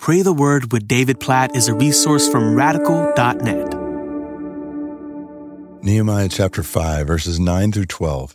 [0.00, 3.74] Pray the Word with David Platt is a resource from radical.net.
[5.84, 8.34] Nehemiah chapter 5, verses 9 through 12.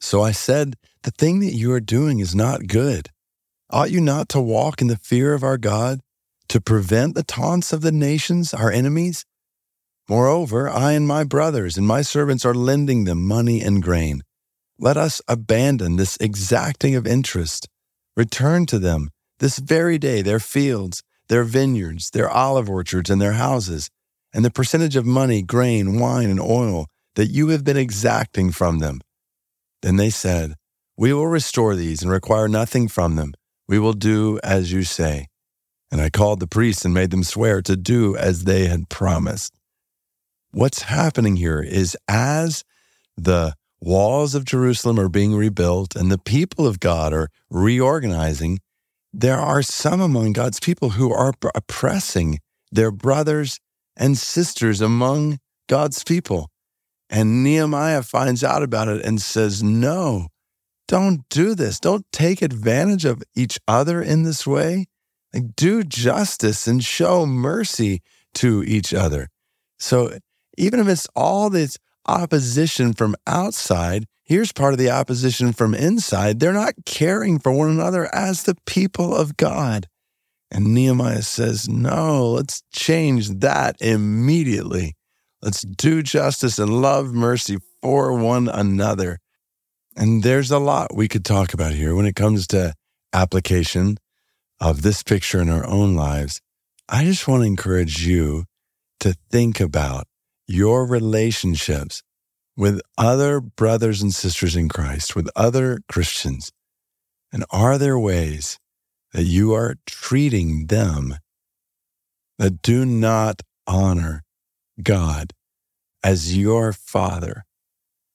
[0.00, 0.74] So I said,
[1.04, 3.10] The thing that you are doing is not good.
[3.70, 6.00] Ought you not to walk in the fear of our God,
[6.48, 9.24] to prevent the taunts of the nations, our enemies?
[10.08, 14.22] Moreover, I and my brothers and my servants are lending them money and grain.
[14.76, 17.68] Let us abandon this exacting of interest.
[18.16, 23.32] Return to them this very day their fields, their vineyards, their olive orchards, and their
[23.32, 23.90] houses,
[24.32, 28.78] and the percentage of money, grain, wine, and oil that you have been exacting from
[28.78, 29.00] them.
[29.82, 30.54] Then they said,
[30.96, 33.32] We will restore these and require nothing from them.
[33.68, 35.28] We will do as you say.
[35.90, 39.54] And I called the priests and made them swear to do as they had promised.
[40.50, 42.64] What's happening here is as
[43.16, 48.58] the walls of Jerusalem are being rebuilt and the people of God are reorganizing,
[49.18, 52.38] there are some among God's people who are oppressing
[52.70, 53.58] their brothers
[53.96, 55.38] and sisters among
[55.70, 56.50] God's people.
[57.08, 60.28] And Nehemiah finds out about it and says, No,
[60.86, 61.80] don't do this.
[61.80, 64.84] Don't take advantage of each other in this way.
[65.32, 68.02] Like, do justice and show mercy
[68.34, 69.30] to each other.
[69.78, 70.18] So,
[70.58, 76.40] even it's all this opposition from outside, Here's part of the opposition from inside.
[76.40, 79.86] They're not caring for one another as the people of God.
[80.50, 84.96] And Nehemiah says, No, let's change that immediately.
[85.40, 89.20] Let's do justice and love mercy for one another.
[89.96, 92.74] And there's a lot we could talk about here when it comes to
[93.12, 93.96] application
[94.60, 96.40] of this picture in our own lives.
[96.88, 98.46] I just want to encourage you
[99.00, 100.08] to think about
[100.46, 102.02] your relationships
[102.56, 106.52] with other brothers and sisters in Christ, with other Christians?
[107.32, 108.58] And are there ways
[109.12, 111.16] that you are treating them
[112.38, 114.22] that do not honor
[114.82, 115.32] God
[116.02, 117.44] as your father?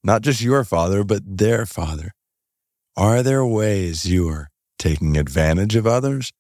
[0.04, 2.12] Not just your father, but their father.
[2.98, 4.50] Are there ways you are
[4.80, 6.32] taking advantage of others?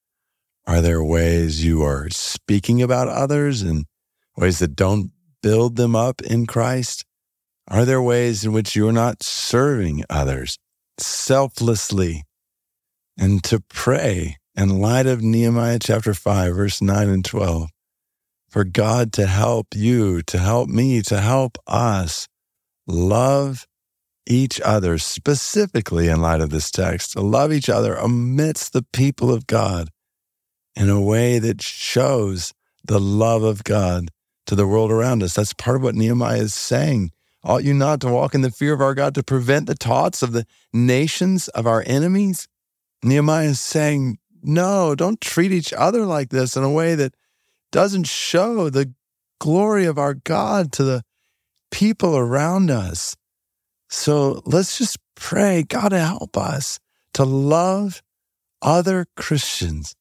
[0.65, 3.85] Are there ways you are speaking about others in
[4.35, 7.05] ways that don't build them up in Christ?
[7.67, 10.57] Are there ways in which you're not serving others
[10.97, 12.23] selflessly?
[13.17, 17.69] And to pray in light of Nehemiah chapter 5, verse 9 and 12,
[18.49, 22.27] for God to help you, to help me, to help us
[22.87, 23.67] love
[24.27, 29.33] each other, specifically in light of this text, to love each other amidst the people
[29.33, 29.89] of God
[30.75, 32.53] in a way that shows
[32.83, 34.09] the love of God
[34.51, 35.33] to the world around us.
[35.33, 37.11] That's part of what Nehemiah is saying
[37.43, 40.21] Ought you not to walk in the fear of our God to prevent the taunts
[40.21, 42.47] of the nations of our enemies?
[43.01, 47.15] Nehemiah is saying, no, don't treat each other like this in a way that
[47.71, 48.93] doesn't show the
[49.39, 51.03] glory of our God to the
[51.71, 53.15] people around us.
[53.89, 56.79] So let's just pray, God, to help us
[57.15, 58.03] to love
[58.61, 59.95] other Christians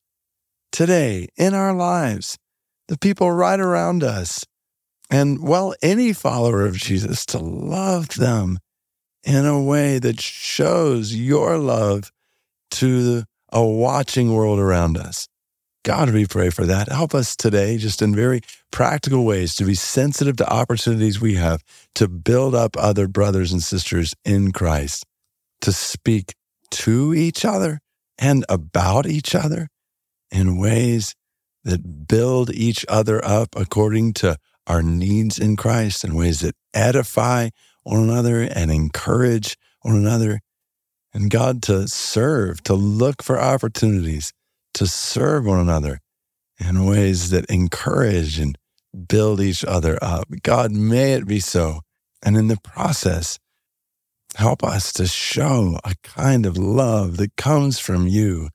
[0.73, 2.37] today in our lives,
[2.91, 4.45] the people right around us,
[5.11, 8.59] and well, any follower of Jesus to love them
[9.23, 12.11] in a way that shows your love
[12.73, 15.29] to a watching world around us.
[15.85, 16.89] God, we pray for that.
[16.89, 18.41] Help us today, just in very
[18.73, 21.63] practical ways, to be sensitive to opportunities we have
[21.95, 25.07] to build up other brothers and sisters in Christ,
[25.61, 26.35] to speak
[26.73, 27.79] to each other
[28.19, 29.69] and about each other
[30.33, 31.15] in ways
[31.65, 37.51] that build each other up according to our needs in Christ in ways that edify
[37.83, 40.41] one another and encourage one another.
[41.13, 44.33] And God to serve, to look for opportunities
[44.75, 45.99] to serve one another
[46.59, 48.57] in ways that encourage and
[49.09, 50.29] build each other up.
[50.43, 51.81] God, may it be so.
[52.23, 53.39] And in the process,
[54.37, 58.51] help us to show a kind of love that comes from you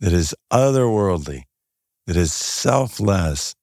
[0.00, 1.42] that is otherworldly,
[2.06, 3.54] that is selfless,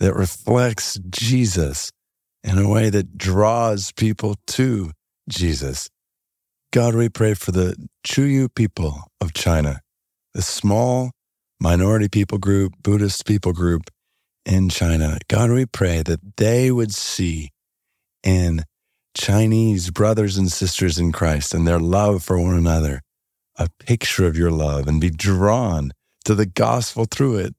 [0.00, 1.90] that reflects Jesus
[2.44, 4.92] in a way that draws people to
[5.28, 5.88] Jesus.
[6.72, 7.76] God, we pray for the
[8.06, 9.80] Chuyu people of China,
[10.34, 11.10] the small
[11.60, 13.90] minority people group, Buddhist people group
[14.44, 15.18] in China.
[15.28, 17.50] God, we pray that they would see
[18.22, 18.62] in
[19.16, 23.00] Chinese brothers and sisters in Christ and their love for one another
[23.56, 25.92] a picture of your love and be drawn
[26.24, 27.55] to the gospel through it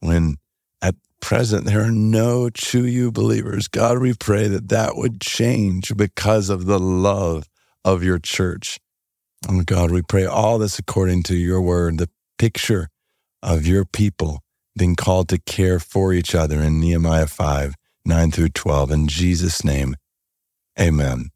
[0.00, 0.36] when
[0.80, 3.68] at present, there are no Chuyu believers.
[3.68, 7.48] God, we pray that that would change because of the love
[7.84, 8.78] of your church.
[9.48, 12.88] Oh God, we pray all this according to your word, the picture
[13.42, 14.40] of your people
[14.76, 17.74] being called to care for each other in Nehemiah 5
[18.04, 18.90] 9 through 12.
[18.90, 19.96] In Jesus' name,
[20.80, 21.28] amen.